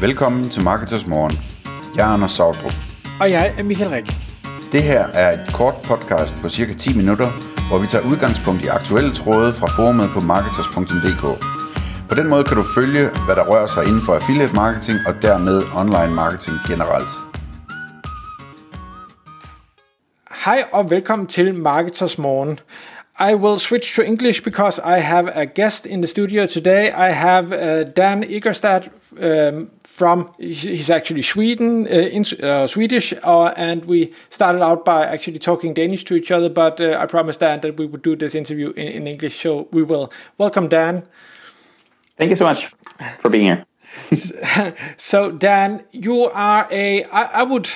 [0.00, 1.32] Velkommen til Marketers Morgen.
[1.96, 2.72] Jeg er Anders Sautrup.
[3.20, 4.06] Og jeg er Michael Rik.
[4.72, 7.28] Det her er et kort podcast på cirka 10 minutter,
[7.68, 11.24] hvor vi tager udgangspunkt i aktuelle tråde fra forumet på marketers.dk.
[12.08, 15.14] På den måde kan du følge, hvad der rører sig inden for affiliate marketing og
[15.22, 17.12] dermed online marketing generelt.
[20.44, 22.60] Hej og velkommen til Marketers Morgen.
[23.30, 26.84] I will switch to English because I have a guest in the studio today.
[27.08, 33.52] I have uh, Dan Igerstad um, from, he's actually Sweden, uh, in, uh, Swedish, uh,
[33.56, 37.40] and we started out by actually talking Danish to each other, but uh, I promised
[37.40, 40.12] Dan that we would do this interview in, in English, so we will.
[40.38, 41.02] Welcome, Dan.
[42.16, 42.66] Thank you so much
[43.18, 43.64] for being here.
[44.96, 47.68] so Dan, you are a I, I would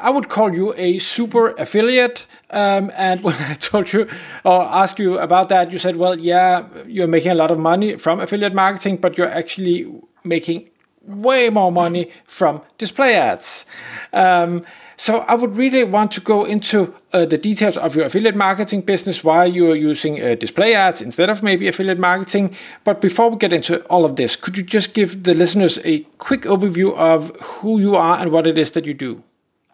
[0.00, 2.26] I would call you a super affiliate.
[2.50, 4.08] Um, and when I told you
[4.44, 7.96] or asked you about that, you said, "Well, yeah, you're making a lot of money
[7.96, 9.86] from affiliate marketing, but you're actually
[10.24, 10.69] making
[11.02, 13.64] way more money from display ads."
[14.12, 14.64] Um,
[15.00, 18.82] so I would really want to go into uh, the details of your affiliate marketing
[18.82, 22.54] business, why you are using uh, display ads instead of maybe affiliate marketing.
[22.84, 26.00] But before we get into all of this, could you just give the listeners a
[26.18, 29.22] quick overview of who you are and what it is that you do?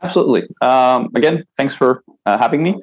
[0.00, 0.46] Absolutely.
[0.60, 2.76] Um, again, thanks for uh, having me.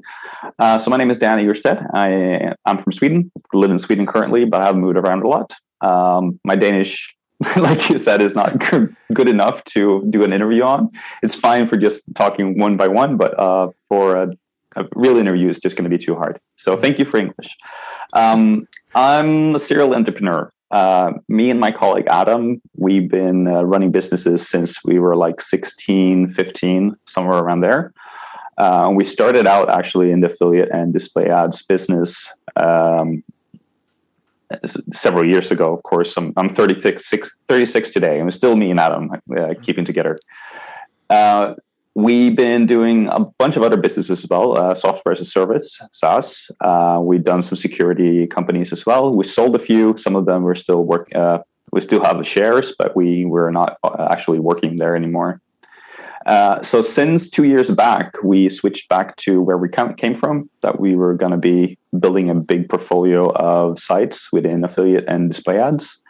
[0.59, 1.79] Uh, so my name is Dan Egerstad.
[1.93, 3.31] I I'm from Sweden.
[3.37, 5.53] I live in Sweden currently, but I have moved around a lot.
[5.79, 7.15] Um, my Danish
[7.57, 8.61] like you said, is not
[9.13, 10.91] good enough to do an interview on.
[11.21, 14.31] It's fine for just talking one by one, but uh, for a,
[14.75, 16.39] a, real interview, it's just going to be too hard.
[16.57, 17.55] So thank you for English.
[18.13, 20.51] Um, I'm a serial entrepreneur.
[20.71, 25.39] Uh, me and my colleague Adam, we've been uh, running businesses since we were like
[25.39, 27.93] 16, 15, somewhere around there.
[28.57, 33.23] Uh, we started out actually in the affiliate and display ads business um,
[34.93, 35.73] several years ago.
[35.73, 39.85] Of course, I'm, I'm 36, 36 today, and it's still me and Adam uh, keeping
[39.85, 40.17] together.
[41.09, 41.55] Uh,
[41.95, 45.79] we've been doing a bunch of other businesses as well, uh, software as a service,
[45.91, 46.49] SaaS.
[46.61, 49.13] Uh, we've done some security companies as well.
[49.13, 49.97] We sold a few.
[49.97, 51.15] Some of them we're still working.
[51.15, 55.41] Uh, we still have the shares, but we were not uh, actually working there anymore.
[56.25, 60.49] Uh, so since two years back, we switched back to where we came from.
[60.61, 65.29] That we were going to be building a big portfolio of sites within affiliate and
[65.29, 66.01] display ads,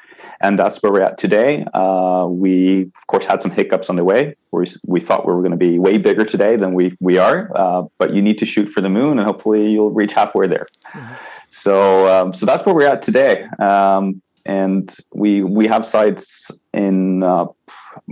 [0.41, 1.66] and that's where we're at today.
[1.74, 4.35] Uh, we of course had some hiccups on the way.
[4.51, 7.51] We we thought we were going to be way bigger today than we we are,
[7.56, 10.68] uh, but you need to shoot for the moon, and hopefully you'll reach halfway there.
[10.94, 11.13] Mm-hmm.
[11.50, 13.45] So um, so that's where we're at today.
[13.59, 17.45] Um, and we we have sites in uh,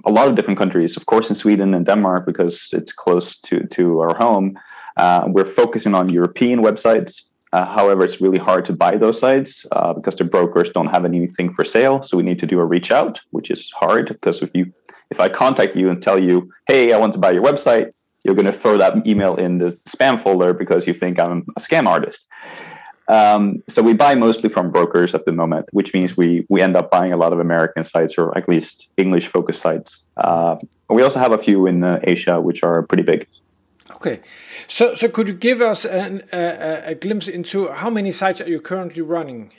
[0.06, 3.66] a lot of different countries, of course, in Sweden and Denmark, because it's close to,
[3.68, 4.58] to our home.
[4.98, 7.24] Uh, we're focusing on European websites.
[7.54, 11.04] Uh, however, it's really hard to buy those sites uh, because the brokers don't have
[11.04, 12.02] anything for sale.
[12.02, 14.72] So we need to do a reach out, which is hard because if you
[15.10, 17.92] if I contact you and tell you, "Hey, I want to buy your website,"
[18.24, 21.60] you're going to throw that email in the spam folder because you think I'm a
[21.60, 22.30] scam artist.
[23.08, 26.76] Um, so we buy mostly from brokers at the moment, which means we we end
[26.76, 30.08] up buying a lot of American sites or at least English focused sites.
[30.18, 30.56] Uh,
[30.90, 33.28] we also have a few in uh, Asia, which are pretty big.
[33.96, 34.22] Okay,
[34.68, 38.50] so so could you give us an, a, a glimpse into how many sites are
[38.50, 39.52] you currently running?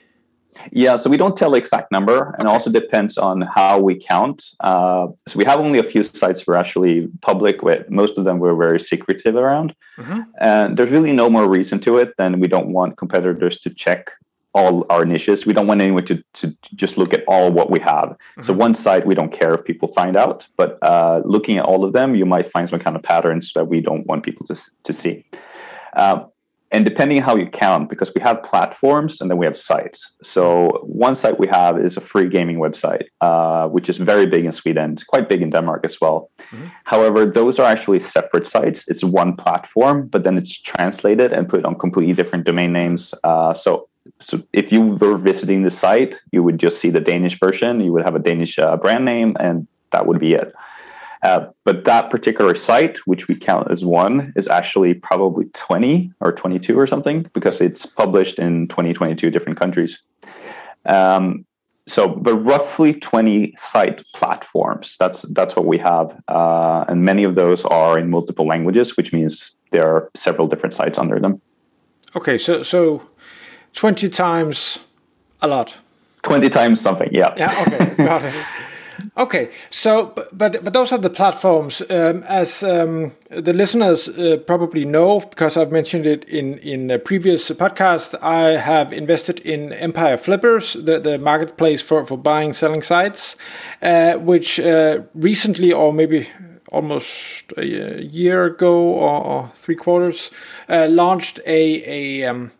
[0.71, 2.53] Yeah, so we don't tell the exact number, and okay.
[2.53, 4.45] also depends on how we count.
[4.61, 7.89] Uh, so we have only a few sites we're actually public with.
[7.91, 10.21] Most of them we're very secretive around, mm-hmm.
[10.41, 14.11] and there's really no more reason to it than we don't want competitors to check
[14.55, 15.47] all our niches.
[15.47, 18.11] We don't want anyone to, to just look at all what we have.
[18.11, 18.43] Mm-hmm.
[18.43, 21.85] So one site we don't care if people find out, but uh, looking at all
[21.85, 24.57] of them, you might find some kind of patterns that we don't want people to
[24.85, 25.25] to see.
[25.95, 26.25] Uh,
[26.73, 30.17] and depending on how you count because we have platforms and then we have sites.
[30.23, 34.45] So one site we have is a free gaming website uh, which is very big
[34.45, 34.93] in sweden.
[34.93, 36.31] It's quite big in denmark as well.
[36.53, 36.67] Mm-hmm.
[36.85, 38.85] however those are actually separate sites.
[38.89, 43.15] It's one platform but then it's translated and put on completely different domain names.
[43.25, 47.39] Uh, so so if you were visiting the site you would just see the danish
[47.39, 47.81] version.
[47.81, 50.53] You would have a danish uh, brand name and that would be it
[51.23, 56.33] uh, but that particular site, which we count as one, is actually probably 20 or
[56.33, 60.03] 22 or something because it's published in 2022 different countries.
[60.85, 61.45] Um,
[61.87, 64.97] so, but roughly 20 site platforms.
[64.99, 69.13] That's that's what we have, uh, and many of those are in multiple languages, which
[69.13, 71.41] means there are several different sites under them.
[72.15, 73.09] Okay, so so
[73.75, 74.81] 20 times
[75.41, 75.79] a lot.
[76.23, 77.35] 20 times something, yeah.
[77.37, 77.65] Yeah.
[77.67, 78.35] Okay, got it.
[79.17, 81.83] Okay, so but but those are the platforms.
[81.91, 86.99] Um, as um, the listeners uh, probably know, because I've mentioned it in in a
[86.99, 92.83] previous podcast, I have invested in Empire Flippers, the, the marketplace for for buying selling
[92.83, 93.37] sites,
[93.83, 96.29] uh, which uh, recently or maybe
[96.73, 97.65] almost a
[98.03, 100.31] year ago or, or three quarters
[100.69, 102.51] uh, launched a a um,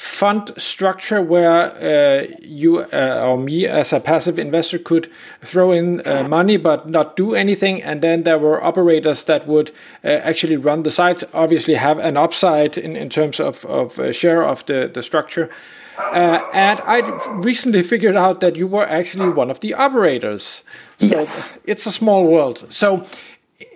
[0.00, 5.12] fund structure where uh, you uh, or me as a passive investor could
[5.42, 9.70] throw in uh, money but not do anything and then there were operators that would
[10.02, 14.10] uh, actually run the sites obviously have an upside in, in terms of, of uh,
[14.10, 15.50] share of the, the structure
[15.98, 17.00] uh, and I
[17.32, 20.64] recently figured out that you were actually one of the operators.
[20.98, 21.52] So yes.
[21.64, 22.64] it's a small world.
[22.72, 23.04] So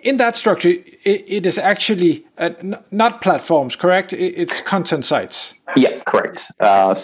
[0.05, 2.51] in that structure, it, it is actually uh,
[2.91, 4.13] not platforms, correct?
[4.13, 5.53] It's content sites.
[5.75, 6.45] Yeah, correct.
[6.59, 6.95] Uh,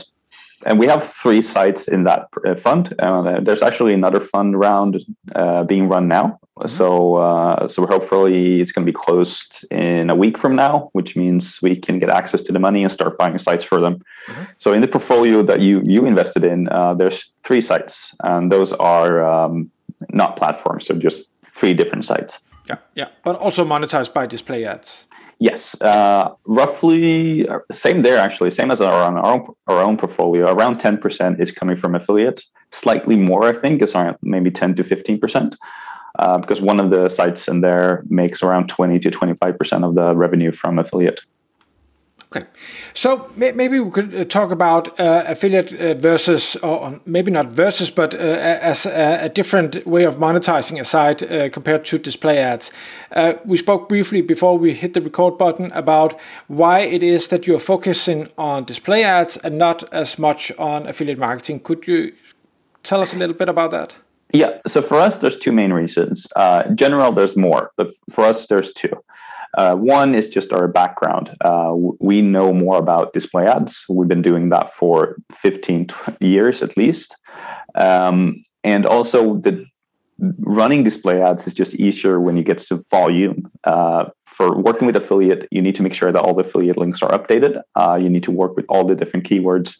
[0.65, 2.93] and we have three sites in that uh, fund.
[2.99, 5.01] Uh, there's actually another fund round
[5.35, 6.39] uh, being run now.
[6.59, 6.67] Mm-hmm.
[6.67, 11.15] So, uh, so hopefully it's going to be closed in a week from now, which
[11.15, 14.03] means we can get access to the money and start buying sites for them.
[14.27, 14.43] Mm-hmm.
[14.59, 19.23] So, in the portfolio that you you invested in, there's three sites, and those are
[19.23, 19.71] um,
[20.09, 20.87] not platforms.
[20.87, 22.39] they're just three different sites.
[22.69, 25.07] Yeah, yeah, but also monetized by display ads.
[25.41, 30.45] Yes, uh, roughly uh, same there actually, same as our, our own our own portfolio.
[30.45, 32.45] Around ten percent is coming from affiliate.
[32.69, 35.57] Slightly more, I think, is around maybe ten to fifteen percent,
[36.19, 39.83] uh, because one of the sites in there makes around twenty to twenty five percent
[39.83, 41.21] of the revenue from affiliate.
[42.33, 42.47] Okay,
[42.93, 47.91] so maybe we could uh, talk about uh, affiliate uh, versus, or maybe not versus,
[47.91, 52.71] but uh, as a, different way of monetizing a site uh, compared to display ads.
[53.11, 56.17] Uh, we spoke briefly before we hit the record button about
[56.47, 61.19] why it is that you're focusing on display ads and not as much on affiliate
[61.19, 61.59] marketing.
[61.59, 62.13] Could you
[62.83, 63.97] tell us a little bit about that?
[64.31, 66.27] Yeah, so for us, there's two main reasons.
[66.65, 68.95] In general, there's more, but for us, there's two.
[69.57, 71.35] Uh, one is just our background.
[71.41, 73.83] Uh, we know more about display ads.
[73.89, 75.87] We've been doing that for 15
[76.19, 77.15] years at least.
[77.75, 79.65] Um, and also, the
[80.39, 83.51] running display ads is just easier when you get to volume.
[83.63, 87.01] Uh, for working with affiliate, you need to make sure that all the affiliate links
[87.01, 87.61] are updated.
[87.75, 89.77] Uh, you need to work with all the different keywords.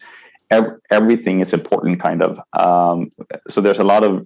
[0.92, 2.40] everything is important, kind of.
[2.54, 3.10] Um,
[3.48, 4.26] so there's a lot of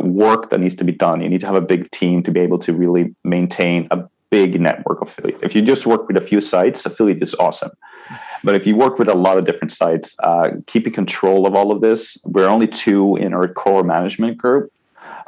[0.00, 1.20] work that needs to be done.
[1.20, 4.60] You need to have a big team to be able to really maintain a big
[4.60, 5.40] network of affiliate.
[5.42, 7.70] If you just work with a few sites, affiliate is awesome.
[8.44, 11.72] But if you work with a lot of different sites, uh, keeping control of all
[11.72, 14.72] of this, we're only two in our core management group.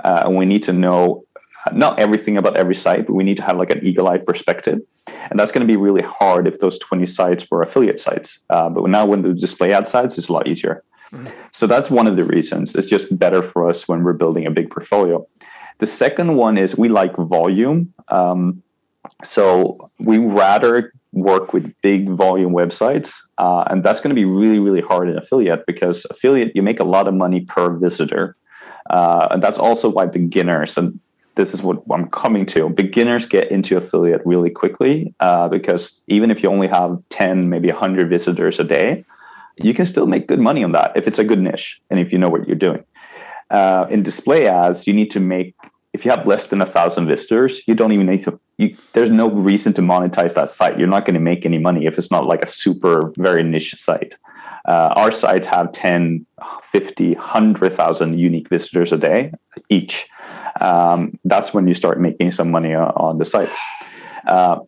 [0.05, 1.25] Uh, and we need to know
[1.73, 4.81] not everything about every site, but we need to have like an eagle eye perspective.
[5.31, 8.38] And that's going to be really hard if those 20 sites were affiliate sites.
[8.49, 10.82] Uh, but now when the display ad sites, it's a lot easier.
[11.12, 11.26] Mm-hmm.
[11.52, 12.75] So that's one of the reasons.
[12.76, 15.26] It's just better for us when we're building a big portfolio.
[15.79, 17.93] The second one is we like volume.
[18.08, 18.62] Um,
[19.25, 24.58] so we rather work with big volume websites, uh, and that's going to be really,
[24.58, 28.37] really hard in affiliate because affiliate you make a lot of money per visitor,
[28.90, 31.00] uh, and that's also why beginners and
[31.37, 32.69] this is what I'm coming to.
[32.69, 37.69] Beginners get into affiliate really quickly uh, because even if you only have 10, maybe
[37.69, 39.05] 100 visitors a day,
[39.56, 42.12] you can still make good money on that if it's a good niche and if
[42.12, 42.84] you know what you're doing.
[43.50, 45.55] Uh, in display ads, you need to make
[45.92, 48.38] if you have less than a thousand visitors, you don't even need to.
[48.58, 50.78] You, there's no reason to monetize that site.
[50.78, 53.75] You're not going to make any money if it's not like a super very niche
[53.78, 54.14] site.
[54.66, 56.26] Uh, our sites have 10,
[56.62, 59.32] 50, 100,000 unique visitors a day
[59.69, 60.06] each.
[60.60, 63.59] Um, that's when you start making some money on, the sites.
[64.26, 64.61] Uh,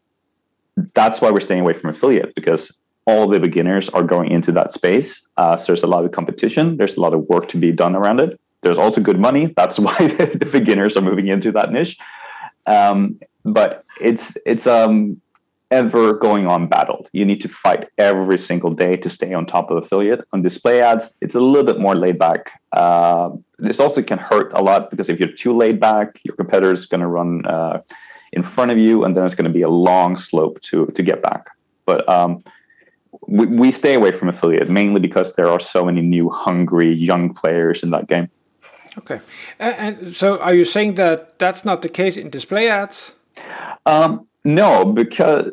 [0.94, 4.72] that's why we're staying away from affiliate because all the beginners are going into that
[4.72, 5.28] space.
[5.36, 6.76] Uh, so there's a lot of competition.
[6.78, 8.40] There's a lot of work to be done around it.
[8.62, 9.52] There's also good money.
[9.56, 11.98] That's why the beginners are moving into that niche.
[12.66, 15.20] Um, but it's it's um
[15.72, 17.08] ever going on battle.
[17.12, 20.20] You need to fight every single day to stay on top of affiliate.
[20.32, 22.60] On display ads, it's a little bit more laid back.
[22.72, 26.72] Uh, this also can hurt a lot because if you're too laid back, your competitor
[26.72, 27.80] is going to run uh,
[28.32, 31.02] in front of you, and then it's going to be a long slope to to
[31.02, 31.50] get back.
[31.86, 32.44] But um,
[33.26, 37.34] we, we stay away from affiliate mainly because there are so many new, hungry young
[37.34, 38.28] players in that game.
[38.98, 39.20] Okay,
[39.58, 43.14] and so are you saying that that's not the case in display ads?
[43.86, 45.52] Um, no, because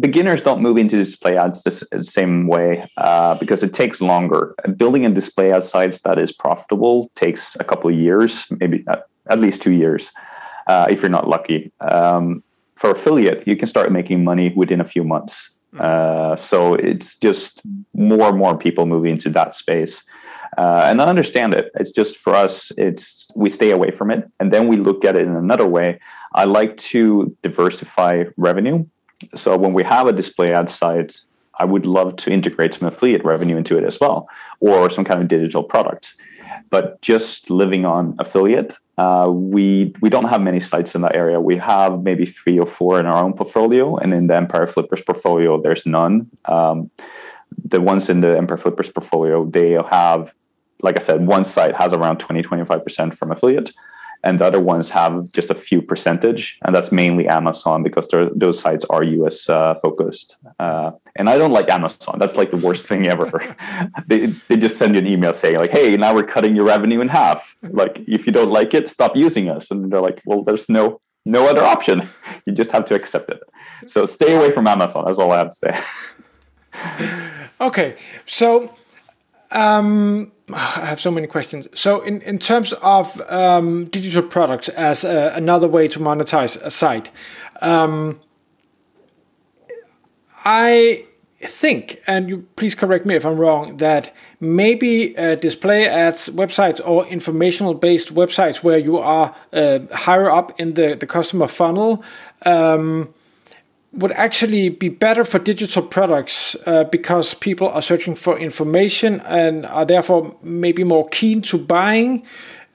[0.00, 4.54] beginners don't move into display ads the same way uh, because it takes longer.
[4.76, 9.06] Building a display ad site that is profitable takes a couple of years, maybe at,
[9.28, 10.10] at least two years,
[10.68, 11.72] uh, if you're not lucky.
[11.80, 12.44] Um,
[12.76, 15.50] for affiliate, you can start making money within a few months.
[15.72, 15.80] Hmm.
[15.80, 17.60] Uh, so it's just
[17.92, 20.04] more and more people moving into that space.
[20.56, 21.70] Uh, and I understand it.
[21.74, 25.16] It's just for us, it's we stay away from it, and then we look at
[25.16, 26.00] it in another way.
[26.34, 28.86] I like to diversify revenue.
[29.34, 31.20] So when we have a display ad site,
[31.58, 34.28] I would love to integrate some affiliate revenue into it as well,
[34.60, 36.14] or some kind of digital product.
[36.70, 41.40] But just living on affiliate, uh, we we don't have many sites in that area.
[41.40, 45.02] We have maybe three or four in our own portfolio, and in the Empire Flippers
[45.02, 46.30] portfolio, there's none.
[46.46, 46.90] Um,
[47.64, 50.32] the ones in the Empire Flippers portfolio, they have,
[50.82, 53.72] like I said, one site has around 20, 25% from affiliate
[54.24, 58.58] and the other ones have just a few percentage, and that's mainly Amazon because those
[58.60, 60.36] sites are US uh, focused.
[60.58, 62.18] Uh, and I don't like Amazon.
[62.18, 63.56] That's like the worst thing ever.
[64.06, 67.00] they, they just send you an email saying like, "Hey, now we're cutting your revenue
[67.00, 67.54] in half.
[67.62, 71.00] Like, if you don't like it, stop using us." And they're like, "Well, there's no
[71.24, 72.08] no other option.
[72.44, 73.40] You just have to accept it."
[73.86, 75.04] So stay away from Amazon.
[75.06, 75.80] That's all I have to say.
[77.60, 77.94] okay,
[78.26, 78.74] so
[79.52, 81.68] um, I have so many questions.
[81.74, 86.70] So, in, in terms of um, digital products as a, another way to monetize a
[86.70, 87.10] site,
[87.60, 88.20] um,
[90.44, 91.04] I
[91.40, 96.80] think, and you please correct me if I'm wrong, that maybe uh, display ads websites
[96.84, 102.02] or informational based websites where you are uh, higher up in the, the customer funnel
[102.44, 103.12] um,
[103.92, 109.64] would actually be better for digital products uh, because people are searching for information and
[109.66, 112.22] are therefore maybe more keen to buying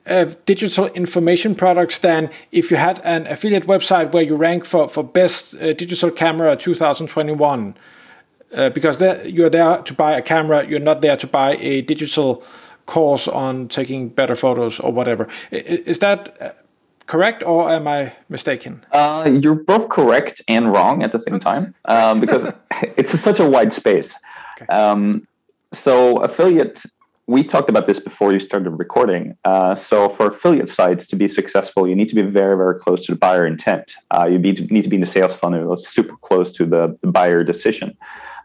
[0.08, 4.90] uh, digital information products than if you had an affiliate website where you rank for,
[4.90, 7.76] for best uh, digital camera 2021
[8.56, 12.44] uh, because you're there to buy a camera you're not there to buy a digital
[12.86, 15.28] course on taking better photos or whatever.
[15.52, 16.52] Is that uh,
[17.08, 18.86] correct or am I mistaken?
[18.92, 22.52] Uh, you're both correct and wrong at the same time um, because
[22.98, 24.16] it's such a wide space.
[24.62, 24.72] Okay.
[24.72, 25.28] Um,
[25.74, 26.84] so, affiliate,
[27.26, 29.36] we talked about this before you started recording.
[29.44, 33.06] Uh, so, for affiliate sites to be successful, you need to be very, very close
[33.06, 33.96] to the buyer intent.
[34.16, 36.96] Uh, you need to, need to be in the sales funnel, super close to the,
[37.02, 37.98] the buyer decision.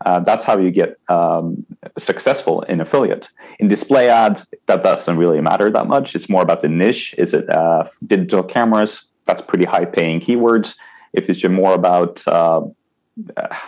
[0.04, 1.66] Uh, that's how you get um,
[1.98, 3.28] successful in affiliate.
[3.58, 6.14] In display ads, that doesn't really matter that much.
[6.14, 7.14] It's more about the niche.
[7.18, 9.04] Is it uh, digital cameras?
[9.24, 10.76] That's pretty high paying keywords.
[11.12, 12.62] If it's more about uh,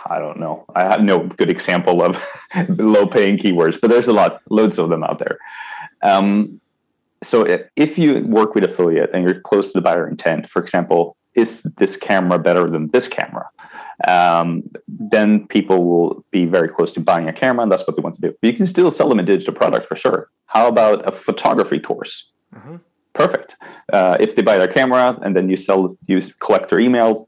[0.05, 0.65] I don't know.
[0.75, 2.23] I have no good example of
[2.69, 5.37] low paying keywords, but there's a lot, loads of them out there.
[6.01, 6.61] Um,
[7.23, 7.45] so
[7.75, 11.63] if you work with affiliate and you're close to the buyer intent, for example, is
[11.77, 13.49] this camera better than this camera?
[14.07, 18.01] Um, then people will be very close to buying a camera, and that's what they
[18.01, 18.35] want to do.
[18.41, 20.29] But you can still sell them a digital product for sure.
[20.47, 22.29] How about a photography course?
[22.55, 22.77] Mm-hmm.
[23.13, 23.55] Perfect.
[23.91, 27.27] Uh, if they buy their camera and then you sell, you collect their email,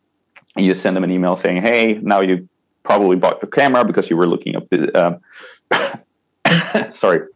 [0.56, 2.48] and you send them an email saying, "Hey, now you
[2.84, 5.20] probably bought your camera because you were looking up the."
[5.72, 7.28] Uh, sorry.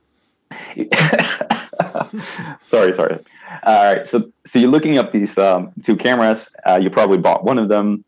[2.62, 3.20] sorry, sorry.
[3.63, 6.50] All right, so so you're looking up these um, two cameras.
[6.65, 8.06] Uh, you probably bought one of them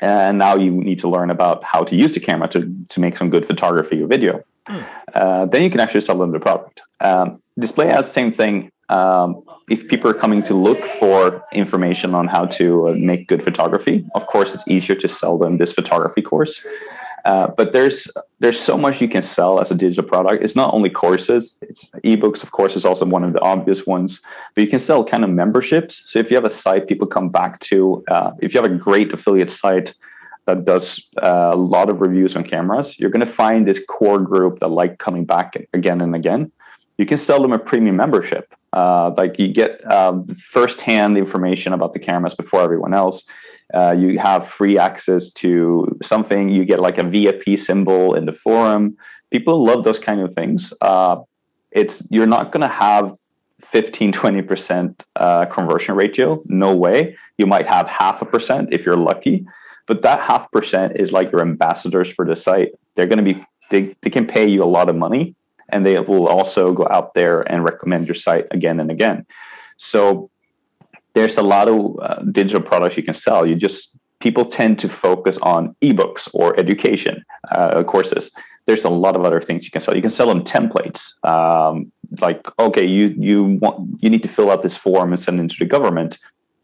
[0.00, 3.16] and now you need to learn about how to use the camera to, to make
[3.16, 4.42] some good photography or video.
[4.68, 4.86] Mm.
[5.14, 6.82] Uh, then you can actually sell them the product.
[7.00, 8.70] Um, display ads, same thing.
[8.88, 13.42] Um, if people are coming to look for information on how to uh, make good
[13.42, 16.64] photography, of course, it's easier to sell them this photography course.
[17.26, 20.44] Uh, but there's there's so much you can sell as a digital product.
[20.44, 21.58] It's not only courses.
[21.60, 24.22] It's ebooks, of course, is also one of the obvious ones.
[24.54, 26.04] But you can sell kind of memberships.
[26.06, 28.74] So if you have a site people come back to, uh, if you have a
[28.74, 29.94] great affiliate site
[30.44, 34.20] that does uh, a lot of reviews on cameras, you're going to find this core
[34.20, 36.52] group that like coming back again and again.
[36.96, 38.54] You can sell them a premium membership.
[38.72, 43.26] Uh, like you get uh, firsthand information about the cameras before everyone else
[43.74, 46.48] uh, you have free access to something.
[46.48, 48.96] You get like a VIP symbol in the forum.
[49.30, 50.72] People love those kind of things.
[50.80, 51.16] Uh,
[51.72, 53.14] it's you're not going to have
[53.60, 58.96] 15 20% uh, conversion ratio no way you might have half a percent if you're
[58.96, 59.46] lucky
[59.86, 63.42] but that half percent is like your ambassadors for the site they're going to be
[63.70, 65.34] they, they can pay you a lot of money
[65.70, 69.24] and they will also go out there and recommend your site again and again
[69.76, 70.30] so
[71.16, 73.46] there's a lot of uh, digital products you can sell.
[73.46, 78.30] You just people tend to focus on ebooks or education uh, courses.
[78.66, 79.96] There's a lot of other things you can sell.
[79.96, 81.00] You can sell them templates.
[81.24, 85.40] Um, like, okay, you you want you need to fill out this form and send
[85.40, 86.18] it to the government.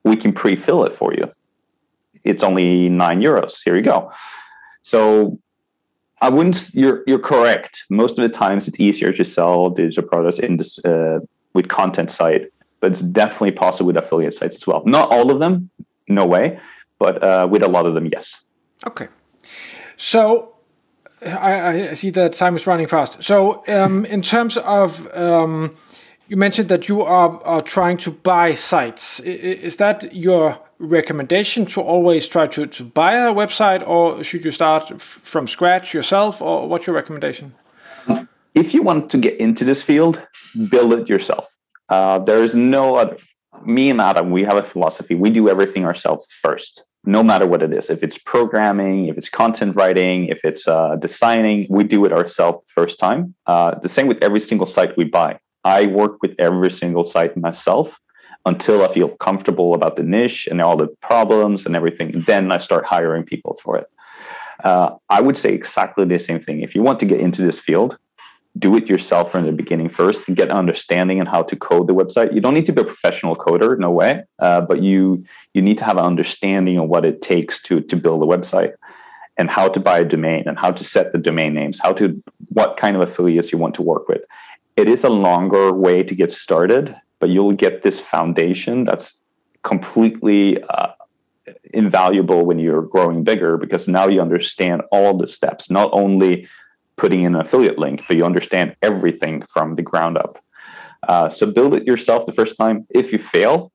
[0.05, 1.33] We can pre-fill it for you.
[2.23, 3.55] It's only nine euros.
[3.65, 4.13] Here you go.
[4.83, 5.39] So
[6.21, 6.75] I wouldn't.
[6.75, 7.85] You're you're correct.
[7.89, 11.21] Most of the times, it's easier to sell digital products in this uh,
[11.55, 14.83] with content site but it's definitely possible with affiliate sites as well.
[14.85, 15.71] Not all of them,
[16.09, 16.61] no way,
[16.99, 18.45] but uh, with a lot of them, yes.
[18.87, 19.07] Okay.
[19.97, 20.57] So
[21.25, 23.23] I, I see that time is running fast.
[23.23, 25.77] So, um, in terms of, um,
[26.27, 29.21] you mentioned that you are, are trying to buy sites.
[29.21, 34.51] Is that your recommendation to always try to, to buy a website, or should you
[34.51, 37.55] start from scratch yourself, or what's your recommendation?
[38.55, 40.21] If you want to get into this field,
[40.69, 41.57] build it yourself.
[41.89, 43.17] Uh, there is no other.
[43.65, 45.15] Me and Adam, we have a philosophy.
[45.15, 47.91] We do everything ourselves first no matter what it is.
[47.91, 52.65] If it's programming, if it's content writing, if it's uh, designing, we do it ourselves
[52.69, 53.35] first time.
[53.47, 55.39] Uh, the same with every single site we buy.
[55.65, 58.01] I work with every single site myself
[58.47, 62.23] until I feel comfortable about the niche and all the problems and everything.
[62.27, 63.87] Then I start hiring people for it.
[64.63, 66.61] Uh, I would say exactly the same thing.
[66.61, 67.99] If you want to get into this field,
[68.59, 71.87] do it yourself from the beginning first and get an understanding and how to code
[71.87, 72.35] the website.
[72.35, 75.79] You don't need to be a professional coder, no way, uh, but you you need
[75.79, 78.75] to have an understanding of what it takes to to build a website
[79.39, 82.23] and how to buy a domain and how to set the domain names, how to
[82.51, 84.23] what kind of affiliates you want to work with.
[84.77, 89.21] It is a longer way to get started, but you'll get this foundation that's
[89.63, 90.89] completely uh,
[91.73, 96.47] invaluable when you're growing bigger because now you understand all the steps, not only
[97.03, 100.33] putting in an affiliate link, but you understand everything from the ground up.
[101.11, 102.87] Uh, so build it yourself the first time.
[102.91, 103.73] If you fail,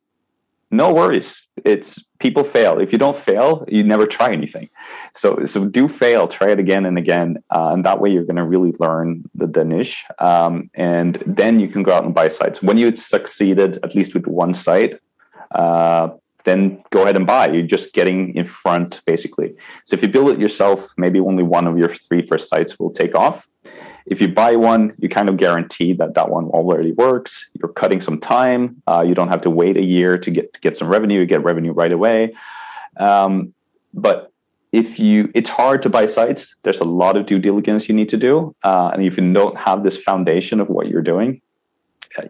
[0.71, 1.29] no worries.
[1.73, 2.73] It's people fail.
[2.79, 4.69] If you don't fail, you never try anything.
[5.21, 6.21] So so do fail.
[6.39, 9.07] Try it again and again, uh, and that way you're going to really learn
[9.39, 9.95] the, the niche.
[10.19, 12.61] Um, and then you can go out and buy sites.
[12.67, 14.93] When you succeeded at least with one site,
[15.63, 16.05] uh,
[16.47, 17.49] then go ahead and buy.
[17.49, 19.53] You're just getting in front, basically.
[19.85, 22.89] So if you build it yourself, maybe only one of your three first sites will
[22.89, 23.47] take off.
[24.05, 27.49] If you buy one, you kind of guarantee that that one already works.
[27.53, 28.81] You're cutting some time.
[28.87, 31.19] Uh, you don't have to wait a year to get to get some revenue.
[31.19, 32.33] You get revenue right away.
[32.97, 33.53] Um,
[33.93, 34.31] but
[34.71, 36.55] if you, it's hard to buy sites.
[36.63, 39.57] There's a lot of due diligence you need to do, uh, and if you don't
[39.57, 41.41] have this foundation of what you're doing,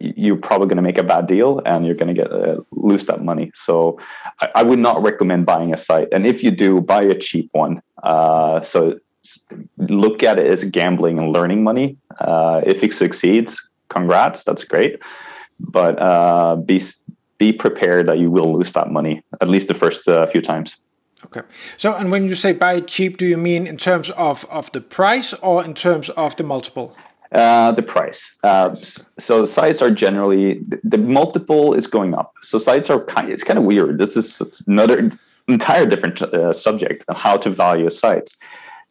[0.01, 3.05] you're probably going to make a bad deal and you're going to get uh, lose
[3.05, 3.51] that money.
[3.55, 3.99] So
[4.41, 6.09] I, I, would not recommend buying a site.
[6.11, 7.81] And if you do, buy a cheap one.
[8.03, 8.99] Uh, so
[9.77, 11.97] look at it as gambling and learning money.
[12.19, 14.99] Uh, if it succeeds, congrats, that's great.
[15.59, 16.81] But uh, be
[17.37, 20.77] be prepared that you will lose that money at least the first uh, few times.
[21.25, 21.41] Okay.
[21.77, 24.81] So, and when you say buy cheap, do you mean in terms of, of the
[24.81, 26.95] price or in terms of the multiple?
[27.31, 28.35] Uh, the price.
[28.41, 28.73] Uh,
[29.19, 32.33] so sites are generally the multiple is going up.
[32.41, 33.29] So sites are kind.
[33.29, 33.97] It's kind of weird.
[33.97, 35.11] This is another
[35.49, 38.37] entire different uh, subject on how to value sites.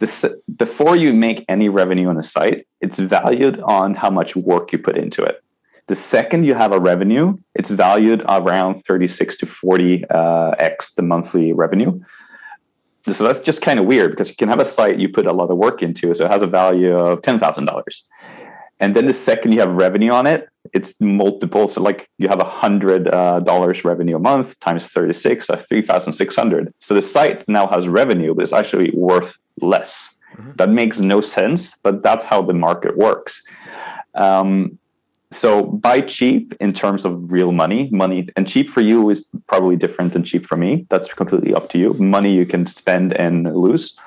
[0.01, 4.71] This, before you make any revenue on a site, it's valued on how much work
[4.71, 5.43] you put into it.
[5.87, 11.03] The second you have a revenue, it's valued around 36 to 40 uh, x the
[11.03, 12.01] monthly revenue
[13.13, 15.33] so that's just kind of weird because you can have a site you put a
[15.33, 18.07] lot of work into, so it has a value of ten thousand dollars,
[18.81, 21.69] and then the second you have revenue on it, it's multiple.
[21.69, 25.57] So like you have a hundred uh, dollars revenue a month times thirty six, so
[25.57, 26.73] three thousand six hundred.
[26.81, 30.17] So the site now has revenue, but it's actually worth less.
[30.37, 30.53] Mm-hmm.
[30.57, 33.43] That makes no sense, but that's how the market works.
[34.15, 34.79] Um,
[35.33, 39.77] so buy cheap in terms of real money money and cheap for you is probably
[39.77, 43.55] different than cheap for me that's completely up to you money you can spend and
[43.55, 43.99] lose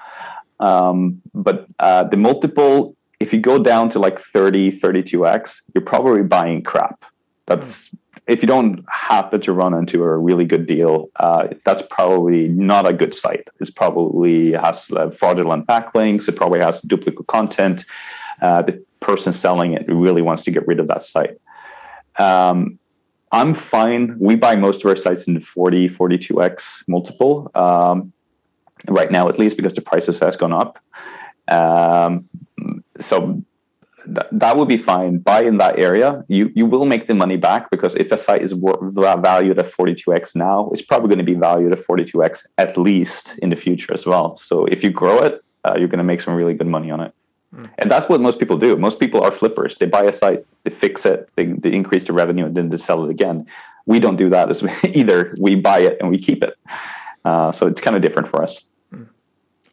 [0.61, 2.95] um, but uh, the multiple
[3.29, 7.05] if you go down to like 30 32x you're probably buying crap
[7.45, 7.95] that's
[8.27, 12.87] if you don't happen to run into a really good deal uh, that's probably not
[12.87, 17.85] a good site it probably has uh, fraudulent backlinks it probably has duplicate content
[18.41, 21.37] uh, the person selling it really wants to get rid of that site.
[22.17, 22.79] Um,
[23.31, 24.17] I'm fine.
[24.19, 28.11] We buy most of our sites in 40, 42x multiple um,
[28.87, 30.79] right now, at least because the prices has gone up.
[31.47, 32.27] Um,
[32.99, 33.41] so
[34.05, 35.17] th- that would be fine.
[35.19, 36.23] Buy in that area.
[36.27, 40.35] You you will make the money back because if a site is valued at 42x
[40.35, 44.05] now, it's probably going to be valued at 42x at least in the future as
[44.05, 44.37] well.
[44.37, 47.01] So if you grow it, uh, you're going to make some really good money on
[47.01, 47.13] it.
[47.79, 48.75] And that's what most people do.
[48.77, 49.75] Most people are flippers.
[49.75, 52.77] They buy a site, they fix it, they, they increase the revenue, and then they
[52.77, 53.47] sell it again.
[53.85, 55.35] We don't do that as either.
[55.39, 56.53] We buy it and we keep it.
[57.25, 58.69] Uh, so it's kind of different for us.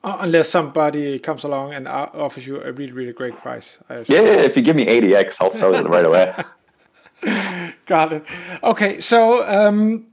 [0.06, 0.16] Mm.
[0.20, 3.78] Unless somebody comes along and offers you a really, really great price.
[3.90, 6.32] Yeah, yeah, if you give me 80x, I'll sell it right away.
[7.86, 8.24] Got it.
[8.62, 10.06] Okay, so um,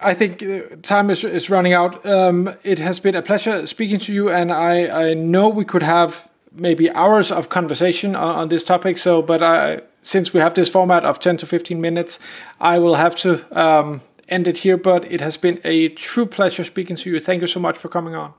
[0.00, 2.04] I think uh, time is, is running out.
[2.04, 5.84] Um, it has been a pleasure speaking to you, and I, I know we could
[5.84, 8.98] have maybe hours of conversation on, on, this topic.
[8.98, 12.18] So, but I, since we have this format of 10 to 15 minutes,
[12.60, 14.76] I will have to um, end it here.
[14.76, 17.20] But it has been a true pleasure speaking to you.
[17.20, 18.34] Thank you so much for coming on.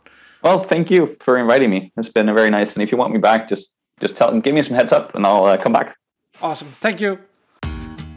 [0.47, 1.91] Well, thank you for inviting me.
[1.97, 2.75] It's been very nice.
[2.75, 5.25] And if you want me back, just just tell give me some heads up, and
[5.25, 5.95] I'll uh, come back.
[6.41, 6.69] Awesome.
[6.81, 7.17] Thank you.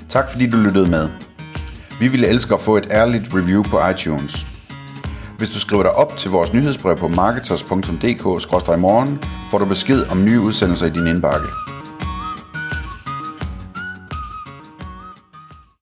[0.09, 1.09] Tak fordi du lyttede med.
[2.01, 4.47] Vi ville elske at få et ærligt review på iTunes.
[5.39, 10.41] Hvis du skriver dig op til vores nyhedsbrev på marketers.dk-morgen, får du besked om nye
[10.41, 11.47] udsendelser i din indbakke.